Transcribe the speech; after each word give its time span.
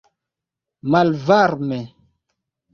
malvarme 0.91 1.79